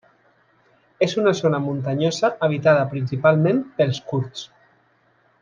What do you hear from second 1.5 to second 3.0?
muntanyosa habitada